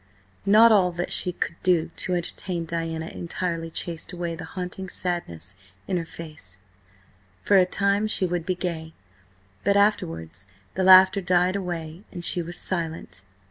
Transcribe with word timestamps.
Not 0.47 0.71
all 0.71 0.91
that 0.93 1.11
she 1.11 1.31
could 1.31 1.57
do 1.61 1.91
to 1.97 2.15
entertain 2.15 2.65
Diana 2.65 3.05
entirely 3.05 3.69
chased 3.69 4.11
away 4.11 4.33
the 4.35 4.45
haunting 4.45 4.89
sadness 4.89 5.55
in 5.87 5.97
her 5.97 6.05
face; 6.05 6.57
for 7.43 7.55
a 7.57 7.67
time 7.67 8.07
she 8.07 8.25
would 8.25 8.43
be 8.43 8.55
gay, 8.55 8.93
but 9.63 9.77
afterwards 9.77 10.47
the 10.73 10.81
laughter 10.83 11.21
died 11.21 11.55
away 11.55 12.01
and 12.11 12.25
she 12.25 12.41
was 12.41 12.57
silent. 12.57 13.25